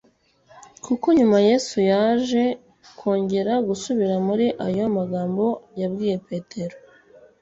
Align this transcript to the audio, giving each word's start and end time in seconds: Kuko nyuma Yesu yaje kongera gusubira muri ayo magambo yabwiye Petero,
Kuko 0.85 1.05
nyuma 1.17 1.37
Yesu 1.49 1.77
yaje 1.91 2.43
kongera 2.99 3.53
gusubira 3.67 4.15
muri 4.27 4.45
ayo 4.67 4.85
magambo 4.97 5.45
yabwiye 5.79 6.15
Petero, 6.27 6.77